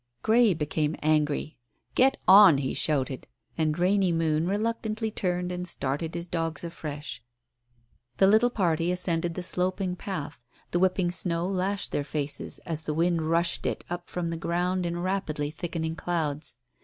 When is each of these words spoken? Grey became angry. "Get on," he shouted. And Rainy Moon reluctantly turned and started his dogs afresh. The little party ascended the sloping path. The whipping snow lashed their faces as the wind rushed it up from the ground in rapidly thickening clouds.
Grey 0.23 0.55
became 0.55 0.95
angry. 1.03 1.57
"Get 1.93 2.17
on," 2.27 2.57
he 2.57 2.73
shouted. 2.73 3.27
And 3.55 3.77
Rainy 3.77 4.11
Moon 4.11 4.47
reluctantly 4.47 5.11
turned 5.11 5.51
and 5.51 5.67
started 5.67 6.15
his 6.15 6.25
dogs 6.25 6.63
afresh. 6.63 7.21
The 8.17 8.25
little 8.25 8.49
party 8.49 8.91
ascended 8.91 9.35
the 9.35 9.43
sloping 9.43 9.95
path. 9.95 10.41
The 10.71 10.79
whipping 10.79 11.11
snow 11.11 11.45
lashed 11.47 11.91
their 11.91 12.03
faces 12.03 12.57
as 12.65 12.81
the 12.81 12.95
wind 12.95 13.29
rushed 13.29 13.67
it 13.67 13.83
up 13.91 14.09
from 14.09 14.31
the 14.31 14.37
ground 14.37 14.87
in 14.87 14.99
rapidly 14.99 15.51
thickening 15.51 15.95
clouds. 15.95 16.57